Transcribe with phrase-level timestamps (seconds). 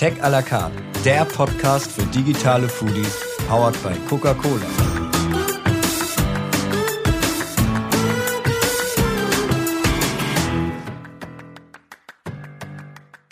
[0.00, 0.72] Tech à la carte,
[1.04, 4.64] der Podcast für digitale Foodies, powered by Coca-Cola.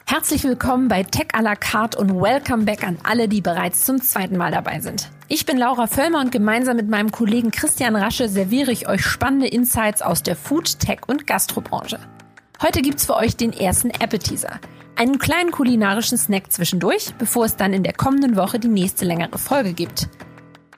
[0.05, 4.03] Herzlich willkommen bei Tech à la carte und welcome back an alle, die bereits zum
[4.03, 5.11] zweiten Mal dabei sind.
[5.29, 9.47] Ich bin Laura Völlmer und gemeinsam mit meinem Kollegen Christian Rasche serviere ich euch spannende
[9.47, 11.99] Insights aus der Food, Tech und Gastrobranche.
[12.61, 14.61] Heute gibt's für euch den ersten Appetizer.
[14.99, 19.39] Einen kleinen kulinarischen Snack zwischendurch, bevor es dann in der kommenden Woche die nächste längere
[19.39, 20.09] Folge gibt.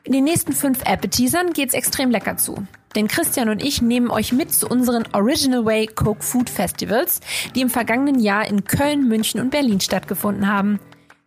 [0.04, 2.66] In den nächsten fünf Appetizern geht's extrem lecker zu.
[2.94, 7.20] Denn Christian und ich nehmen euch mit zu unseren Original Way Coke Food Festivals,
[7.54, 10.80] die im vergangenen Jahr in Köln, München und Berlin stattgefunden haben.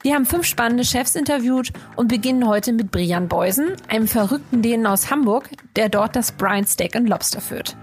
[0.04, 4.86] Wir haben fünf spannende Chefs interviewt und beginnen heute mit Brian Beusen, einem verrückten Dänen
[4.86, 7.76] aus Hamburg, der dort das Brian Steak and Lobster führt.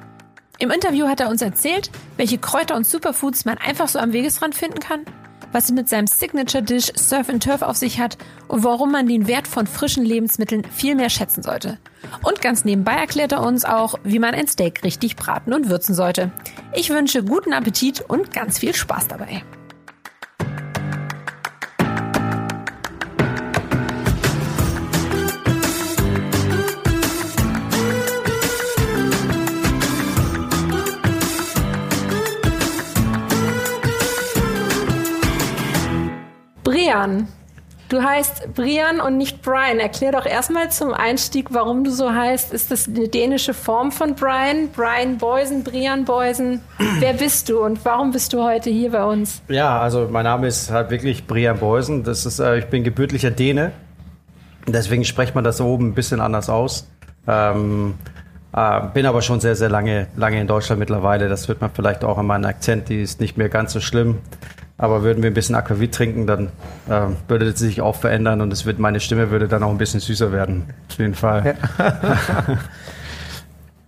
[0.61, 4.55] Im Interview hat er uns erzählt, welche Kräuter und Superfoods man einfach so am Wegesrand
[4.55, 5.07] finden kann,
[5.53, 9.09] was es mit seinem Signature Dish Surf and Turf auf sich hat und warum man
[9.09, 11.79] den Wert von frischen Lebensmitteln viel mehr schätzen sollte.
[12.23, 15.95] Und ganz nebenbei erklärt er uns auch, wie man ein Steak richtig braten und würzen
[15.95, 16.31] sollte.
[16.75, 19.43] Ich wünsche guten Appetit und ganz viel Spaß dabei.
[37.01, 37.29] Brian.
[37.89, 39.81] Du heißt Brian und nicht Brian.
[39.81, 42.53] Erklär doch erstmal zum Einstieg, warum du so heißt.
[42.53, 44.69] Ist das eine dänische Form von Brian?
[44.73, 46.61] Brian Beusen, Brian Beusen.
[47.01, 49.43] Wer bist du und warum bist du heute hier bei uns?
[49.49, 52.05] Ja, also mein Name ist halt wirklich Brian Beusen.
[52.05, 53.73] Das ist, äh, ich bin gebürtiger Däne.
[54.69, 56.87] Deswegen spricht man das oben ein bisschen anders aus.
[57.27, 57.95] Ähm,
[58.53, 61.29] äh, bin aber schon sehr, sehr lange, lange in Deutschland mittlerweile.
[61.29, 64.19] Das wird man vielleicht auch an meinem Akzent, die ist nicht mehr ganz so schlimm.
[64.81, 66.47] Aber würden wir ein bisschen Aquavit trinken, dann
[66.89, 69.77] äh, würde es sich auch verändern und es wird, meine Stimme würde dann auch ein
[69.77, 70.65] bisschen süßer werden.
[70.89, 71.55] Auf jeden Fall.
[71.79, 72.59] Ja.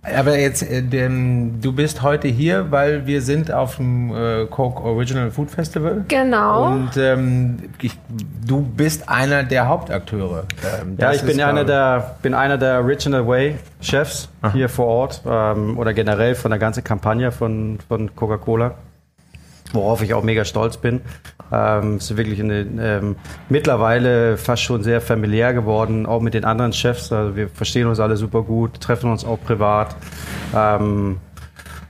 [0.19, 4.83] Aber jetzt, äh, denn, du bist heute hier, weil wir sind auf dem äh, Coke
[4.83, 6.05] Original Food Festival.
[6.09, 6.72] Genau.
[6.72, 7.97] Und ähm, ich,
[8.47, 10.45] du bist einer der Hauptakteure.
[10.83, 14.53] Ähm, ja, ich bin einer, der, bin einer der Original Way Chefs Aha.
[14.53, 18.75] hier vor Ort ähm, oder generell von der ganzen Kampagne von, von Coca-Cola
[19.72, 21.00] worauf ich auch mega stolz bin.
[21.53, 23.16] Ähm, es ist wirklich eine, ähm,
[23.49, 27.12] mittlerweile fast schon sehr familiär geworden, auch mit den anderen Chefs.
[27.12, 29.94] Also wir verstehen uns alle super gut, treffen uns auch privat.
[30.55, 31.19] Ähm,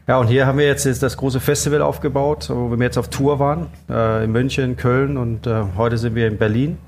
[0.09, 3.39] ja, und hier haben wir jetzt, das große Festival aufgebaut, wo wir jetzt auf Tour
[3.39, 6.79] waren, äh, in München, Köln und äh, heute sind wir in Berlin.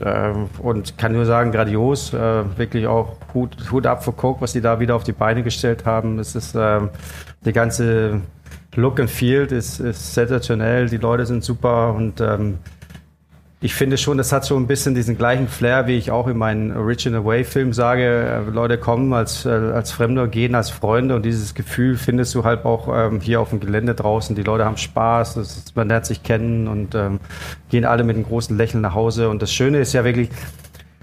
[0.00, 4.52] Äh, und kann nur sagen, grandios, äh, wirklich auch Hut, Hut ab für Coke, was
[4.52, 6.18] die da wieder auf die Beine gestellt haben.
[6.18, 6.90] Es ist ähm,
[7.44, 8.20] die ganze
[8.76, 12.58] Look and Feel ist, ist sensationell, die Leute sind super und ähm,
[13.60, 16.36] ich finde schon, das hat so ein bisschen diesen gleichen Flair, wie ich auch in
[16.36, 18.04] meinen Original Way Film sage.
[18.04, 22.44] Äh, Leute kommen als, äh, als Fremde, gehen als Freunde und dieses Gefühl findest du
[22.44, 24.36] halt auch ähm, hier auf dem Gelände draußen.
[24.36, 27.18] Die Leute haben Spaß, ist, man lernt sich kennen und ähm,
[27.70, 29.30] gehen alle mit einem großen Lächeln nach Hause.
[29.30, 30.30] Und das Schöne ist ja wirklich,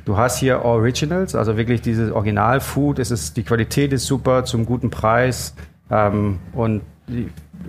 [0.06, 3.00] Du hast hier Originals, also wirklich dieses Original-Food.
[3.38, 5.56] die Qualität ist super, zum guten Preis.
[5.90, 6.82] Ähm, und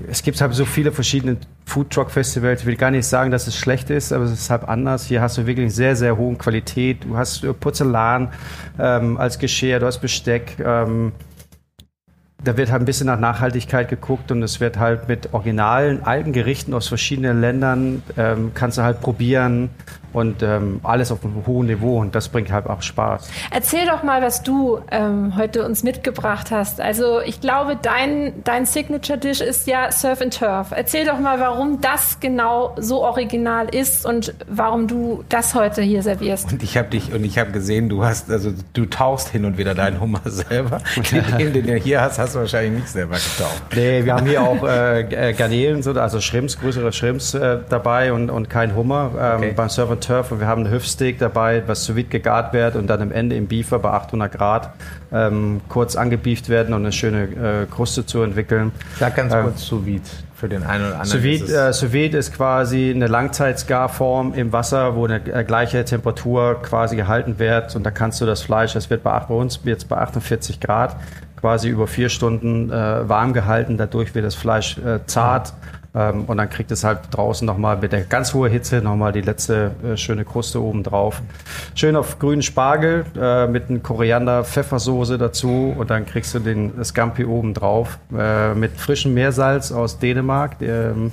[0.09, 2.61] es gibt halt so viele verschiedene Food Truck Festivals.
[2.61, 5.07] Ich will gar nicht sagen, dass es schlecht ist, aber es ist halt anders.
[5.07, 7.05] Hier hast du wirklich sehr, sehr hohe Qualität.
[7.05, 8.29] Du hast Porzellan
[8.79, 10.57] ähm, als Geschirr, du hast Besteck.
[10.65, 11.13] Ähm,
[12.43, 16.33] da wird halt ein bisschen nach Nachhaltigkeit geguckt und es wird halt mit originalen alten
[16.33, 19.71] Gerichten aus verschiedenen Ländern ähm, kannst du halt probieren
[20.15, 23.29] und ähm, alles auf einem hohen Niveau und das bringt halt auch Spaß.
[23.51, 26.81] Erzähl doch mal, was du ähm, heute uns mitgebracht hast.
[26.81, 30.69] Also ich glaube, dein, dein Signature Dish ist ja Surf and Turf.
[30.71, 36.03] Erzähl doch mal, warum das genau so original ist und warum du das heute hier
[36.03, 36.53] servierst.
[36.53, 39.59] Und ich habe dich und ich habe gesehen, du hast also du tauchst hin und
[39.59, 40.81] wieder deinen Hummer selber.
[41.39, 43.63] den, den du hier hast, hast du wahrscheinlich nicht selber getaucht.
[43.75, 48.49] Nee, wir haben hier auch äh, Garnelen, also Shrimps, größere Shrimps äh, dabei und, und
[48.49, 49.53] kein Hummer ähm, okay.
[49.57, 52.77] beim Surf and Turf und wir haben ein Hüftsteak dabei, was sous vide gegart wird
[52.77, 54.71] und dann am Ende im Beefer bei 800 Grad
[55.13, 58.73] ähm, kurz angebieft werden und eine schöne äh, Kruste zu entwickeln.
[58.99, 60.03] Sag ganz ähm, kurz sous vide
[60.35, 61.11] für den einen oder anderen.
[61.11, 61.23] Sous
[61.93, 66.97] vide, ist, äh, ist quasi eine Langzeitsgarform im Wasser, wo eine äh, gleiche Temperatur quasi
[66.97, 69.97] gehalten wird und da kannst du das Fleisch, das wird bei, bei uns jetzt bei
[69.97, 70.97] 48 Grad
[71.45, 73.77] quasi über vier Stunden äh, warm gehalten.
[73.77, 75.53] Dadurch wird das Fleisch äh, zart.
[75.95, 79.21] Ähm, und dann kriegt es halt draußen nochmal mit der ganz hohen Hitze nochmal die
[79.21, 81.23] letzte äh, schöne Kruste oben drauf.
[81.75, 87.25] Schön auf grünen Spargel äh, mit einem Koriander-Pfeffersoße dazu und dann kriegst du den Scampi
[87.25, 90.57] oben drauf äh, mit frischem Meersalz aus Dänemark.
[90.61, 91.11] Ähm, äh,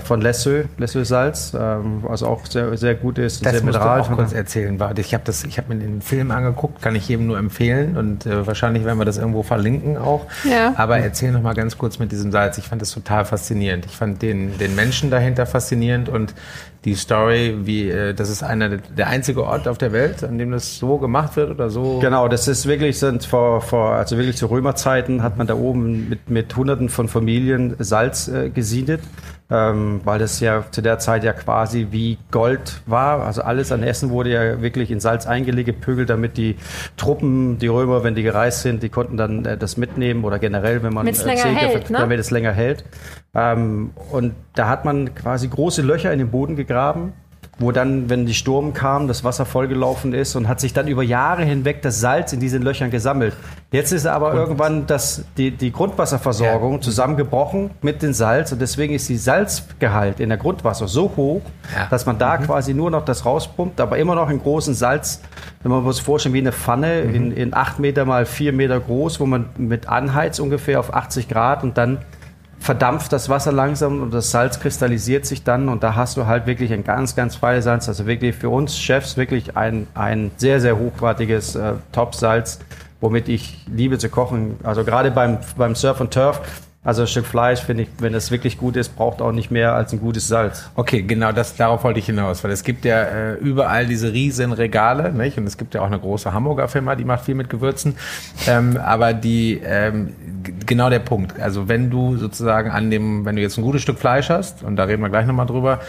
[0.00, 3.44] von Lessö, Lessö Salz, ähm, also auch sehr, sehr gut ist.
[3.44, 4.78] Das sehr musst du mineral- auch kurz erzählen.
[4.80, 7.96] Warte, ich habe das, ich habe mir den Film angeguckt, kann ich jedem nur empfehlen
[7.96, 10.26] und äh, wahrscheinlich werden wir das irgendwo verlinken auch.
[10.44, 10.74] Ja.
[10.76, 12.58] Aber erzähl noch mal ganz kurz mit diesem Salz.
[12.58, 13.86] Ich fand das total faszinierend.
[13.86, 16.34] Ich fand den, den Menschen dahinter faszinierend und
[16.84, 20.52] die Story, wie äh, das ist einer der, einzige Ort auf der Welt, an dem
[20.52, 21.98] das so gemacht wird oder so.
[22.00, 26.08] Genau, das ist wirklich, sind vor, vor, also wirklich zu Römerzeiten hat man da oben
[26.08, 29.00] mit, mit Hunderten von Familien Salz äh, gesiedet,
[29.50, 33.24] ähm, weil das ja zu der Zeit ja quasi wie Gold war.
[33.24, 36.56] Also alles an Essen wurde ja wirklich in Salz eingelegt, gepögelt, damit die
[36.96, 40.82] Truppen, die Römer, wenn die gereist sind, die konnten dann äh, das mitnehmen oder generell,
[40.82, 41.98] wenn man Damit's länger hält, ne?
[41.98, 42.84] damit es länger hält.
[43.36, 47.12] Ähm, und da hat man quasi große Löcher in den Boden gegraben,
[47.58, 51.02] wo dann, wenn die Sturm kam, das Wasser vollgelaufen ist und hat sich dann über
[51.02, 53.34] Jahre hinweg das Salz in diesen Löchern gesammelt.
[53.72, 56.80] Jetzt ist aber irgendwann das, die, die Grundwasserversorgung Ja.
[56.82, 61.40] zusammengebrochen mit dem Salz und deswegen ist die Salzgehalt in der Grundwasser so hoch,
[61.74, 61.86] Ja.
[61.90, 65.20] dass man da quasi nur noch das rauspumpt, aber immer noch in großen Salz,
[65.62, 69.18] wenn man sich vorstellen, wie eine Pfanne in, in 8 Meter mal 4 Meter groß,
[69.18, 71.98] wo man mit anheizt ungefähr auf 80 Grad und dann
[72.58, 76.46] verdampft das Wasser langsam und das Salz kristallisiert sich dann und da hast du halt
[76.46, 77.88] wirklich ein ganz, ganz feines Salz.
[77.88, 82.58] Also wirklich für uns Chefs wirklich ein, ein sehr, sehr hochwertiges äh, Top-Salz,
[83.00, 84.56] womit ich liebe zu kochen.
[84.62, 86.40] Also gerade beim, beim Surf und Turf,
[86.86, 89.74] also ein Stück Fleisch, finde ich, wenn es wirklich gut ist, braucht auch nicht mehr
[89.74, 90.70] als ein gutes Salz.
[90.76, 94.52] Okay, genau, das, darauf wollte ich hinaus, weil es gibt ja äh, überall diese riesen
[94.52, 95.36] Regale, nicht?
[95.36, 97.96] Und es gibt ja auch eine große Hamburger Firma, die macht viel mit Gewürzen.
[98.46, 100.14] Ähm, aber die, ähm,
[100.64, 101.40] genau der Punkt.
[101.40, 104.76] Also wenn du sozusagen an dem, wenn du jetzt ein gutes Stück Fleisch hast, und
[104.76, 105.80] da reden wir gleich nochmal drüber,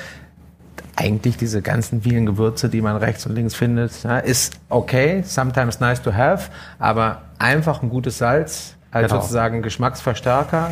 [0.95, 5.79] eigentlich diese ganzen vielen Gewürze, die man rechts und links findet, ja, ist okay, sometimes
[5.79, 6.49] nice to have,
[6.79, 9.21] aber einfach ein gutes Salz als Genau.
[9.21, 10.71] sozusagen Geschmacksverstärker.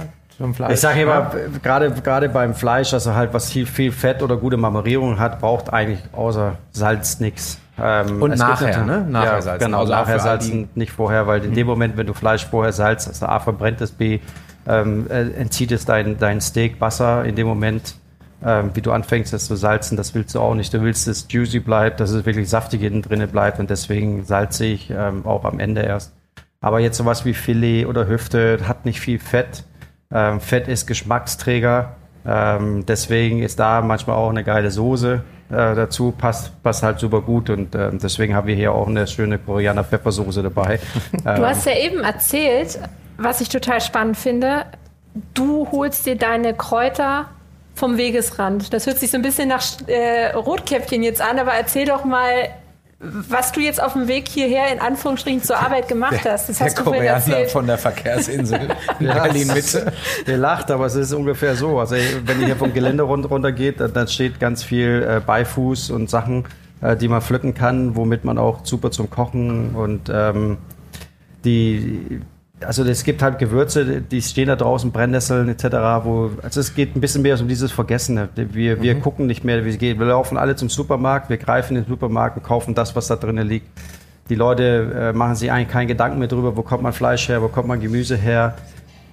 [0.69, 1.31] Ich sage immer,
[1.63, 5.71] gerade gerade beim Fleisch, also halt was viel, viel Fett oder gute Marmorierung hat, braucht
[5.71, 7.59] eigentlich außer Salz nichts.
[7.81, 9.05] Ähm, Und nachher, ne?
[9.09, 9.65] Nachher ja, salzen.
[9.65, 13.07] Genau, Also nachher salzen, nicht vorher, weil in dem Moment, wenn du Fleisch vorher salzt,
[13.07, 14.19] also A verbrennt es, B
[14.67, 17.95] ähm, äh, entzieht es dein, dein Steak Wasser in dem Moment,
[18.43, 20.73] ähm, wie du anfängst, es zu salzen, das willst du auch nicht.
[20.73, 24.25] Du willst, dass es juicy bleibt, dass es wirklich saftig innen drinne bleibt und deswegen
[24.25, 26.13] salze ich ähm, auch am Ende erst.
[26.61, 29.63] Aber jetzt sowas wie Filet oder Hüfte hat nicht viel Fett.
[30.11, 31.95] Ähm, Fett ist Geschmacksträger.
[32.25, 36.11] Ähm, deswegen ist da manchmal auch eine geile Soße äh, dazu.
[36.11, 37.49] Passt, passt halt super gut.
[37.49, 40.79] Und ähm, deswegen haben wir hier auch eine schöne Koreaner Pfeffersoße dabei.
[41.25, 42.79] Ähm, Du hast ja eben erzählt,
[43.17, 44.65] was ich total spannend finde,
[45.33, 47.29] du holst dir deine Kräuter
[47.75, 48.73] vom Wegesrand.
[48.73, 52.49] Das hört sich so ein bisschen nach äh, Rotkäppchen jetzt an, aber erzähl doch mal,
[52.99, 56.49] was du jetzt auf dem Weg hierher in Anführungsstrichen zur Arbeit gemacht hast.
[56.49, 57.51] Das der hast du vorhin Koreaner erzählt.
[57.51, 58.59] von der Verkehrsinsel
[58.99, 59.91] in Berlin-Mitte.
[60.25, 61.79] Ihr lacht, aber es ist ungefähr so.
[61.79, 61.95] Also
[62.25, 66.09] wenn ihr hier vom Gelände run- runtergeht, dann- dann steht ganz viel äh, Beifuß und
[66.09, 66.45] Sachen,
[66.81, 70.57] äh, die man pflücken kann, womit man auch super zum Kochen und ähm,
[71.43, 72.21] die
[72.61, 75.65] also es gibt halt Gewürze, die stehen da draußen, Brennnesseln etc.,
[76.03, 78.29] wo, also es geht ein bisschen mehr um dieses Vergessene.
[78.35, 79.99] Wir, wir gucken nicht mehr, wie es geht.
[79.99, 83.15] Wir laufen alle zum Supermarkt, wir greifen in den Supermarkt und kaufen das, was da
[83.17, 83.67] drinnen liegt.
[84.29, 87.41] Die Leute äh, machen sich eigentlich keinen Gedanken mehr drüber, wo kommt man Fleisch her,
[87.41, 88.55] wo kommt man Gemüse her.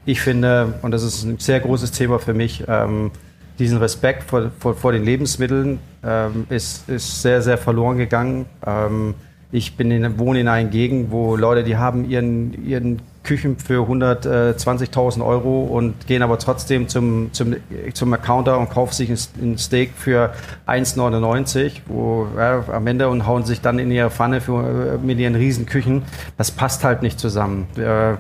[0.07, 3.11] Ich finde, und das ist ein sehr großes Thema für mich, ähm,
[3.59, 8.47] diesen Respekt vor, vor, vor den Lebensmitteln ähm, ist, ist sehr, sehr verloren gegangen.
[8.67, 9.15] Ähm,
[9.51, 13.87] ich bin in, wohne in einer Gegend, wo Leute, die haben ihren, ihren Küchen für
[13.89, 17.57] 120.000 Euro und gehen aber trotzdem zum, zum,
[17.95, 20.33] zum Counter und kaufen sich ein, Steak für
[20.67, 25.35] 1,99 wo ja, am Ende und hauen sich dann in ihre Pfanne für, mit ihren
[25.35, 26.03] riesen Küchen.
[26.37, 27.67] Das passt halt nicht zusammen.
[27.77, 28.17] Äh,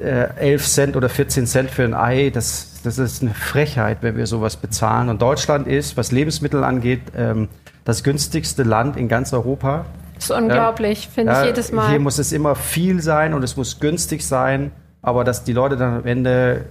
[0.00, 4.16] äh, 11 Cent oder 14 Cent für ein Ei, das, das ist eine Frechheit, wenn
[4.16, 5.08] wir sowas bezahlen.
[5.08, 7.48] Und Deutschland ist, was Lebensmittel angeht, ähm,
[7.84, 9.84] das günstigste Land in ganz Europa.
[10.28, 11.90] Das ist unglaublich, finde Ja, ich jedes Mal.
[11.90, 14.70] Hier muss es immer viel sein und es muss günstig sein,
[15.02, 16.64] aber dass die Leute dann am Ende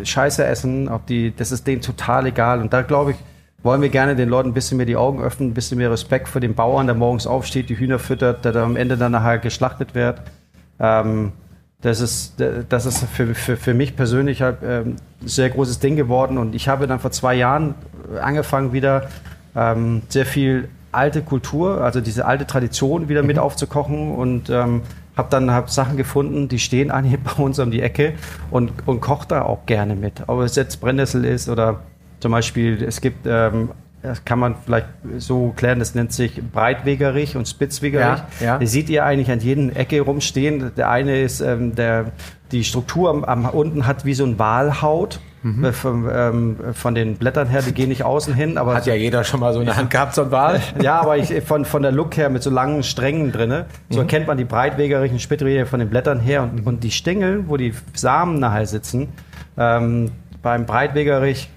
[0.00, 2.60] äh, Scheiße essen, ob die, das ist denen total egal.
[2.60, 3.16] Und da glaube ich,
[3.62, 6.28] wollen wir gerne den Leuten ein bisschen mehr die Augen öffnen, ein bisschen mehr Respekt
[6.28, 9.38] vor dem Bauern, der morgens aufsteht, die Hühner füttert, der dann am Ende dann nachher
[9.38, 10.20] geschlachtet wird.
[10.78, 11.32] Ähm,
[11.82, 12.34] das ist,
[12.68, 16.38] das ist für, für, für mich persönlich halt, ähm, ein sehr großes Ding geworden.
[16.38, 17.74] Und ich habe dann vor zwei Jahren
[18.20, 19.08] angefangen, wieder
[19.54, 24.82] ähm, sehr viel alte Kultur, also diese alte Tradition wieder mit aufzukochen und ähm,
[25.16, 28.14] habe dann hab Sachen gefunden, die stehen eigentlich bei uns um die Ecke
[28.50, 30.22] und, und koche da auch gerne mit.
[30.26, 31.80] Ob es jetzt Brennnessel ist oder
[32.20, 33.70] zum Beispiel, es gibt, ähm,
[34.02, 34.86] das kann man vielleicht
[35.18, 38.22] so klären, das nennt sich Breitwegerich und Spitzwegerich.
[38.40, 38.58] Ja, ja.
[38.58, 40.72] Die seht ihr eigentlich an jeden Ecke rumstehen.
[40.76, 42.12] Der eine ist, ähm, der,
[42.52, 45.20] die Struktur am, am unten hat wie so ein Walhaut.
[45.62, 48.94] Äh, Von, ähm, von den Blättern her, die gehen nicht außen hin, aber Hat ja
[48.94, 50.60] jeder schon mal so in der Hand gehabt, so ein Wal.
[50.82, 54.26] ja, aber ich, von, von der Look her mit so langen Strängen drinne, so erkennt
[54.26, 58.38] man die breitwegerigen Spätwege von den Blättern her und, und die Stängel, wo die Samen
[58.38, 59.08] nachher sitzen,
[59.56, 60.10] ähm,
[60.42, 61.50] beim Breitwegerich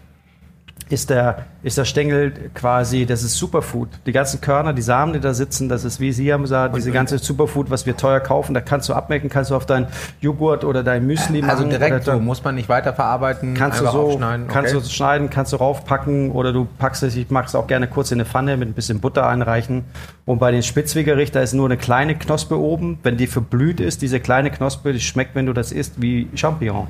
[0.90, 3.90] ist der, ist der Stängel quasi, das ist Superfood.
[4.06, 6.92] Die ganzen Körner, die Samen, die da sitzen, das ist, wie Sie haben gesagt, diese
[6.92, 9.88] ganze Superfood, was wir teuer kaufen, da kannst du abmecken, kannst du auf dein
[10.20, 11.70] Joghurt oder dein Müsli Also machen.
[11.70, 14.48] direkt oder so, muss man nicht weiterverarbeiten, Kannst du so, aufschneiden.
[14.48, 14.84] kannst okay.
[14.84, 18.12] du schneiden, kannst du raufpacken oder du packst es, ich mag es auch gerne kurz
[18.12, 19.84] in eine Pfanne mit ein bisschen Butter einreichen.
[20.26, 23.00] Und bei den Spitzwegerich, da ist nur eine kleine Knospe oben.
[23.04, 26.88] Wenn die verblüht ist, diese kleine Knospe, die schmeckt, wenn du das isst, wie Champignon.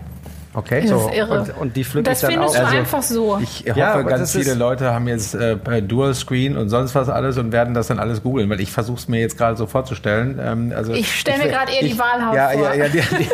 [0.60, 0.82] Okay.
[0.82, 1.40] Das So, ist irre.
[1.40, 2.60] Und, und die pflücke Das ich dann findest auch.
[2.60, 3.40] du Also, einfach so.
[3.42, 7.10] Ich hoffe, Ja, ganz das viele Leute haben jetzt äh, Dual Screen und sonst was
[7.10, 9.66] alles und werden das dann alles googeln, weil ich versuche es mir jetzt gerade so
[9.68, 10.40] vorzustellen.
[10.42, 12.62] Ähm, also Ich stell mir gerade eher die Wahlhaut ja, vor.
[12.62, 13.30] Ja, ja, die, die,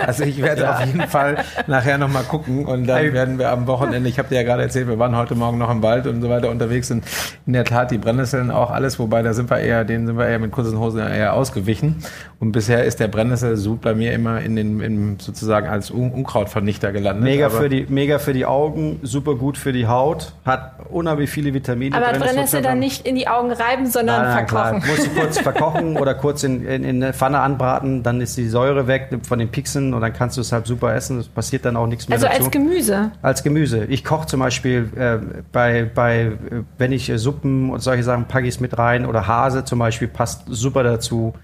[0.06, 4.08] also ich werde auf jeden Fall nachher nochmal gucken und dann werden wir am Wochenende,
[4.08, 6.28] ich habe dir ja gerade erzählt, wir waren heute Morgen noch im Wald und so
[6.28, 7.04] weiter unterwegs und
[7.46, 10.26] in der Tat die Brennnesseln auch alles, wobei da sind wir eher, denen sind wir
[10.26, 11.96] eher mit kurzen Hosen eher ausgewichen
[12.40, 16.92] und bisher ist der Brennesselsud bei mir immer in den, in, sozusagen als Un Unkrautvernichter
[16.92, 17.24] gelandet.
[17.24, 21.30] Mega Aber- für, die, mega für die Augen, super gut für die Haut, hat unheimlich
[21.30, 21.94] viele Vitamine.
[21.96, 24.80] Aber drin, Brennnessel dann nicht in die Augen reiben, sondern Nein, nein, verkochen.
[24.82, 24.96] Klar.
[24.96, 28.48] Musst du kurz verkochen oder kurz in, in, in eine Pfanne anbraten, dann ist die
[28.48, 31.20] Säure weg von den Pixeln und dann kannst du es halt super essen.
[31.20, 32.40] Es passiert dann auch nichts mehr Also dazu.
[32.42, 33.10] als Gemüse.
[33.22, 33.84] Als Gemüse.
[33.84, 35.18] Ich koche zum Beispiel äh,
[35.52, 36.32] bei, bei,
[36.78, 39.78] wenn ich äh, Suppen und solche Sachen packe ich es mit rein oder Hase zum
[39.78, 41.34] Beispiel passt super dazu.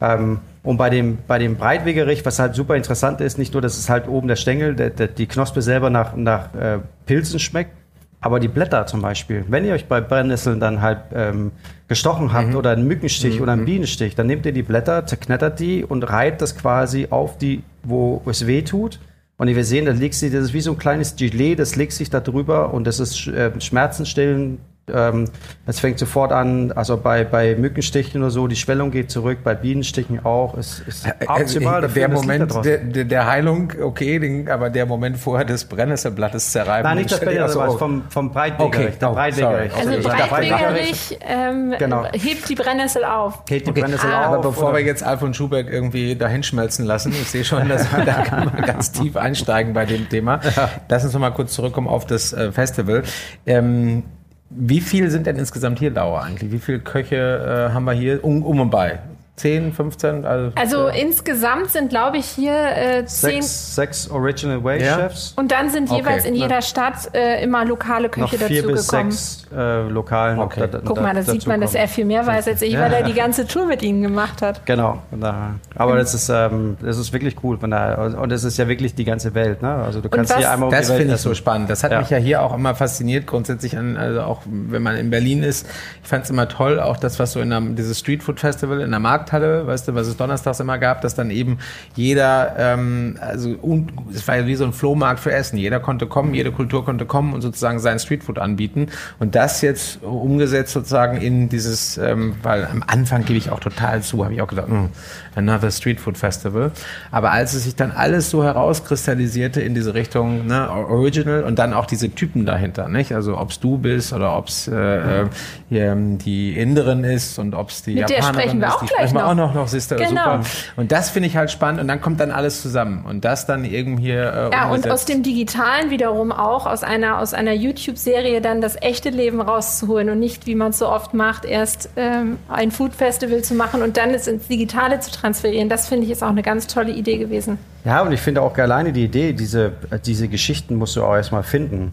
[0.00, 3.78] Ähm, und bei dem, bei dem Breitwegerich, was halt super interessant ist, nicht nur, dass
[3.78, 7.72] es halt oben der Stängel, der, der, die Knospe selber nach, nach äh, Pilzen schmeckt,
[8.20, 9.44] aber die Blätter zum Beispiel.
[9.48, 11.52] Wenn ihr euch bei Brennnesseln dann halt ähm,
[11.88, 15.84] gestochen habt oder einen Mückenstich oder einen Bienenstich, dann nehmt ihr die Blätter, zerknettert die
[15.84, 19.00] und reibt das quasi auf die, wo es weh tut.
[19.38, 21.94] Und wir sehen, da liegt sie, das ist wie so ein kleines Gilet, das legt
[21.94, 24.60] sich da drüber und das ist äh, schmerzensstillend.
[24.94, 25.26] Ähm,
[25.66, 29.54] das fängt sofort an, also bei, bei Mückenstichen oder so, die Schwellung geht zurück, bei
[29.54, 30.56] Bienenstichen auch.
[30.56, 35.44] Es ist optimal Also, der Moment der, der, Heilung, okay, den, aber der Moment vorher
[35.44, 36.82] des Brennnesselblattes zerreiben.
[36.88, 38.86] Nein, nicht das stell dir Brennnessel, so- vom, vom Breitwegerich.
[38.88, 39.72] Okay, der oh, Breitwegerich.
[39.76, 42.04] Also der Breitwegerich ähm, Genau.
[42.12, 43.42] hebt die Brennnessel auf.
[43.48, 44.20] Hebt die Okay, Brennnessel Ah.
[44.20, 44.34] auf.
[44.34, 48.04] aber bevor oder- wir jetzt Alfons Schuberg irgendwie dahinschmelzen lassen, ich sehe schon, dass wir
[48.04, 50.40] da kann man ganz tief einsteigen bei dem Thema.
[50.88, 53.02] Lass uns noch mal kurz zurückkommen auf das äh, Festival.
[53.46, 54.02] Ähm,
[54.50, 56.50] wie viel sind denn insgesamt hier, Laura, eigentlich?
[56.52, 58.22] Wie viele Köche äh, haben wir hier?
[58.24, 58.98] Um, um und bei?
[59.36, 60.26] 10, 15?
[60.26, 63.40] Also, Also äh, insgesamt sind, glaube ich, hier äh, zehn.
[63.40, 64.96] sechs, sechs Original Way Ja.
[64.96, 65.32] Chefs.
[65.36, 68.86] Und dann sind jeweils Okay, in jeder Stadt äh, immer lokale Noch Köche vier bis
[68.88, 69.12] dazugekommen.
[69.12, 70.38] sechs äh, Lokalen.
[70.40, 70.68] Okay.
[70.70, 72.92] da- Guck da- mal, da sieht man, dass er viel mehr weiß als ich, weil
[72.92, 74.66] er die ganze Tour mit ihnen gemacht hat.
[74.66, 74.98] Genau.
[75.10, 75.54] daher.
[75.80, 77.58] Aber das ist, ähm, das ist wirklich cool.
[77.58, 78.18] Von daher.
[78.20, 79.62] Und es ist ja wirklich die ganze Welt.
[79.62, 79.70] Ne?
[79.74, 81.70] Also du kannst was- hier einmal um Das finde ich so spannend.
[81.70, 82.00] Das hat Ja.
[82.00, 85.66] mich ja hier auch immer fasziniert, grundsätzlich an, also auch wenn man in Berlin ist.
[86.02, 88.80] Ich fand es immer toll, auch das, was so in einem, dieses Street Food Festival
[88.80, 91.58] in der Markthalle, weißt du, was es donnerstags immer gab, dass dann eben
[91.94, 95.56] jeder, ähm, also un, es war ja wie so ein Flohmarkt für Essen.
[95.56, 98.88] Jeder konnte kommen, jede Kultur konnte kommen und sozusagen sein Street Food anbieten.
[99.18, 104.02] Und das jetzt umgesetzt sozusagen in dieses, ähm, weil am Anfang gebe ich auch total
[104.02, 104.88] zu, habe ich auch gedacht, hm,
[105.34, 106.72] another Street Food Festival.
[107.10, 111.72] Aber als es sich dann alles so herauskristallisierte in diese Richtung ne, Original und dann
[111.72, 113.12] auch diese Typen dahinter, nicht?
[113.14, 115.26] Also ob's du bist oder ob's äh, äh,
[115.68, 118.80] hier, ähm, die Inderin ist und ob's die Mit der Japanerin sprechen wir ist, auch
[118.80, 119.28] die gleich sprechen wir noch.
[119.30, 120.08] auch noch, noch siehst du, Genau.
[120.08, 120.40] super.
[120.76, 123.64] Und das finde ich halt spannend und dann kommt dann alles zusammen und das dann
[123.64, 128.40] irgendwie hier äh, Ja, und aus dem Digitalen wiederum auch, aus einer, aus einer YouTube-Serie
[128.40, 132.38] dann das echte Leben rauszuholen und nicht, wie man es so oft macht, erst ähm,
[132.48, 135.68] ein Food-Festival zu machen und dann es ins Digitale zu transferieren.
[135.68, 137.58] Das finde ich ist auch eine ganz tolle Idee gewesen.
[137.84, 139.72] Ja, und ich finde auch alleine die Idee, diese,
[140.04, 141.92] diese Geschichten musst du auch erstmal finden.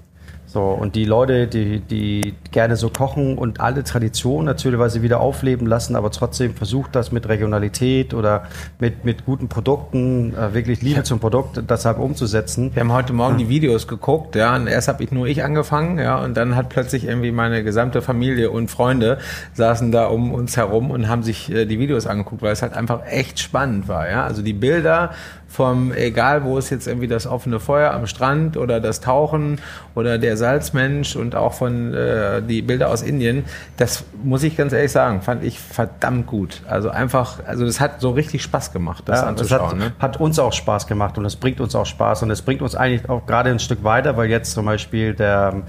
[0.50, 5.68] So, und die Leute, die, die gerne so kochen und alle Traditionen natürlich wieder aufleben
[5.68, 8.44] lassen, aber trotzdem versucht das mit Regionalität oder
[8.80, 12.72] mit, mit guten Produkten, äh, wirklich Liebe zum Produkt, deshalb umzusetzen.
[12.74, 16.00] Wir haben heute Morgen die Videos geguckt, ja, und erst habe ich nur ich angefangen,
[16.00, 19.18] ja, und dann hat plötzlich irgendwie meine gesamte Familie und Freunde
[19.54, 22.72] saßen da um uns herum und haben sich äh, die Videos angeguckt, weil es halt
[22.72, 24.24] einfach echt spannend war, ja.
[24.24, 25.12] Also die Bilder
[25.48, 29.60] vom, egal wo es jetzt irgendwie das offene Feuer am Strand oder das Tauchen
[29.96, 33.46] oder der Salzmensch und auch von äh, die Bilder aus Indien,
[33.78, 36.62] das muss ich ganz ehrlich sagen, fand ich verdammt gut.
[36.68, 39.70] Also einfach, also das hat so richtig Spaß gemacht, das Ja, das anzuschauen.
[39.72, 39.92] hat, ne?
[40.00, 42.76] hat uns auch Spaß gemacht und es bringt uns auch Spaß und es bringt uns
[42.76, 45.64] eigentlich auch gerade ein Stück weiter, weil jetzt zum Beispiel der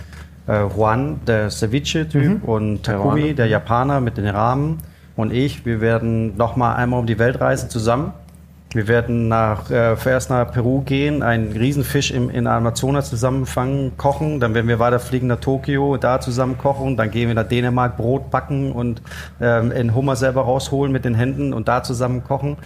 [0.48, 4.78] äh, Juan, der Ceviche-Typ und Takumi, der Japaner mit den Rahmen
[5.16, 8.12] und ich, wir werden noch mal einmal um die Welt reisen zusammen
[8.70, 14.40] Wir werden nach, äh, erst nach Peru gehen, einen Riesenfisch im, in Amazonas zusammenfangen, kochen.
[14.40, 16.98] Dann werden wir weiterfliegen nach Tokio, da zusammen kochen.
[16.98, 19.00] Dann gehen wir nach Dänemark, Brot backen und
[19.40, 22.58] ähm, in Hummer selber rausholen mit den Händen und da zusammen kochen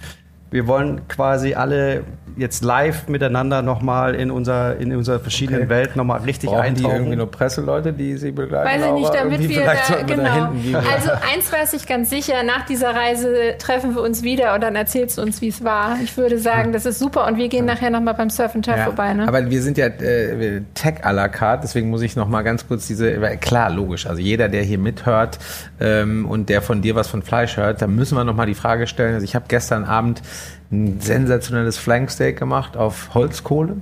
[0.53, 2.05] wir wollen quasi alle
[2.37, 5.69] jetzt live miteinander nochmal in unser in unserer verschiedenen Okay.
[5.71, 6.91] Welt nochmal richtig Brauchen eintauchen.
[6.91, 8.69] die irgendwie nur Presseleute, die sie begleiten?
[8.69, 10.51] Weiß ich nicht, damit wir da, wir genau.
[10.53, 10.77] gehen.
[10.77, 14.77] Also eins weiß ich ganz sicher, nach dieser Reise treffen wir uns wieder und dann
[14.77, 15.99] erzählst du uns, wie es war.
[16.03, 18.79] Ich würde sagen, das ist super und wir gehen nachher nochmal beim Surf and Turf
[18.79, 19.13] Ja, vorbei.
[19.13, 19.29] Ne?
[19.29, 22.67] Aber wir sind ja äh, Tech à la carte, deswegen muss ich noch mal ganz
[22.67, 25.39] kurz diese, klar, logisch, also jeder, der hier mithört
[25.81, 28.55] ähm, und der von dir was von Fleisch hört, da müssen wir noch mal die
[28.55, 30.23] Frage stellen, also ich habe gestern Abend
[30.71, 33.77] ein sensationelles Flanksteak gemacht auf Holzkohle.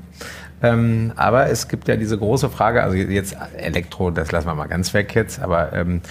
[0.63, 4.67] Ähm, aber es gibt ja diese große Frage, also jetzt Elektro, das lassen wir mal
[4.67, 6.03] ganz weg jetzt, aber ähm,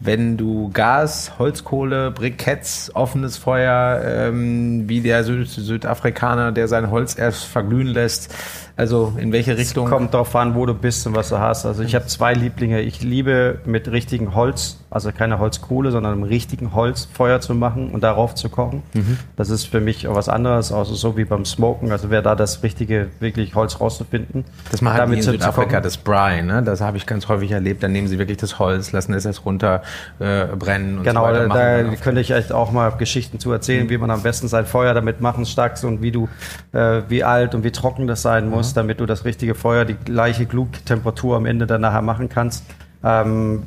[0.00, 7.16] wenn du Gas, Holzkohle, Briketts, offenes Feuer, ähm, wie der Süd Südafrikaner, der sein Holz
[7.16, 8.34] erst verglühen lässt,
[8.76, 9.88] also in welche Richtung?
[9.88, 11.64] Kommt drauf an, wo du bist und was du hast.
[11.64, 12.80] Also ich habe zwei Lieblinge.
[12.80, 17.90] Ich liebe mit richtigem Holz, also keine Holzkohle, sondern mit richtigen Holz Feuer zu machen
[17.90, 18.82] und darauf zu kochen.
[18.92, 19.18] Mhm.
[19.36, 21.92] Das ist für mich auch was anderes, also so wie beim Smoken.
[21.92, 24.44] Also wäre da das richtige, wirklich Holz rauszufinden.
[24.72, 26.62] Das machen die in Südafrika, das Bry, ne?
[26.64, 27.82] Das habe ich ganz häufig erlebt.
[27.82, 29.82] Dann nehmen sie wirklich das Holz, lassen es erst runter
[30.18, 31.42] äh, brennen und Genau, so weiter.
[31.42, 34.48] da, machen da könnte ich echt auch mal Geschichten zu erzählen, wie man am besten
[34.48, 36.28] sein Feuer damit machen stackst und wie du,
[36.72, 39.94] äh, wie alt und wie trocken das sein muss, damit du das richtige Feuer, die
[39.94, 42.64] gleiche Glutemperatur am Ende dann nachher machen kannst.
[43.02, 43.64] Ähm,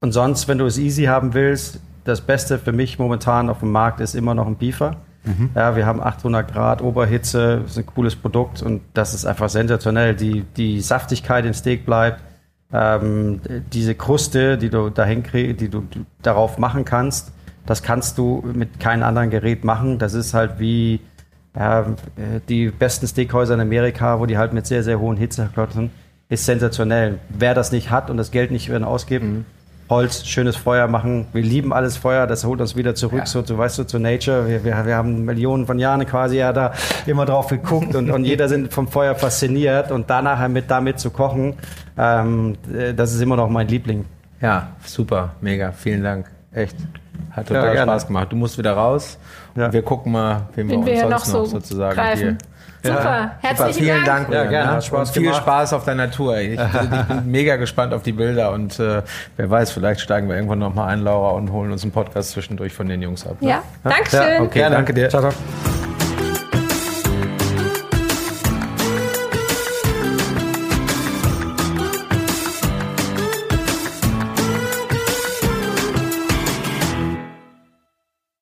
[0.00, 3.70] und sonst, wenn du es easy haben willst, das Beste für mich momentan auf dem
[3.70, 4.96] Markt ist immer noch ein Beefer.
[5.54, 10.16] Ja, wir haben 800 Grad Oberhitze, ist ein cooles Produkt und das ist einfach sensationell.
[10.16, 12.20] Die, die Saftigkeit im Steak bleibt.
[12.72, 13.40] Ähm,
[13.72, 17.32] diese Kruste, die du dahin kriegst, die du, du darauf machen kannst,
[17.66, 19.98] das kannst du mit keinem anderen Gerät machen.
[19.98, 21.00] Das ist halt wie
[21.56, 21.86] ja,
[22.48, 25.90] die besten Steakhäuser in Amerika, wo die halt mit sehr, sehr hohen Hitzeklappen
[26.28, 27.18] ist sensationell.
[27.28, 29.44] Wer das nicht hat und das Geld nicht werden ausgeben,
[29.90, 31.26] Holz, schönes Feuer machen.
[31.34, 33.26] Wir lieben alles Feuer, das holt uns wieder zurück, Ja.
[33.26, 34.48] so zu, weißt du, zu Nature.
[34.48, 36.72] Wir, wir, wir haben Millionen von Jahren quasi ja da
[37.04, 41.10] immer drauf geguckt und, und jeder sind vom Feuer fasziniert und danach mit damit zu
[41.10, 41.54] kochen,
[41.98, 44.06] ähm, äh, das ist immer noch mein Liebling.
[44.40, 46.30] Ja, super, mega, vielen Dank.
[46.52, 46.76] Echt.
[47.32, 47.92] Hat Ja, total gerne.
[47.92, 48.28] Spaß gemacht.
[48.30, 49.18] Du musst wieder raus.
[49.54, 49.72] Ja.
[49.72, 52.18] Wir gucken mal, wen wir Wen wir uns hier noch sonst noch, so sozusagen greifen.
[52.20, 52.38] hier.
[52.84, 54.28] Super, Super, herzlichen vielen Dank.
[54.30, 54.32] Dank.
[54.34, 54.76] Ja, gerne, ne?
[54.76, 55.42] hat Spaß und viel gemacht.
[55.42, 56.36] Spaß auf deiner Tour.
[56.38, 56.90] Ich, ich bin
[57.30, 59.02] mega gespannt auf die Bilder und äh,
[59.36, 62.32] wer weiß, vielleicht steigen wir irgendwann noch mal ein, Laura, und holen uns einen Podcast
[62.32, 63.36] zwischendurch von den Jungs ab.
[63.40, 63.50] ne?
[63.50, 64.42] Ja, Dankeschön.
[64.42, 65.08] okay, danke dir.
[65.08, 65.32] Ciao, ciao.